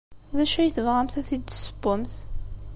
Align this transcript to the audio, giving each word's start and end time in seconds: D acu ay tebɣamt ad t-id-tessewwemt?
D 0.37 0.39
acu 0.43 0.57
ay 0.59 0.71
tebɣamt 0.75 1.19
ad 1.19 1.25
t-id-tessewwemt? 1.27 2.13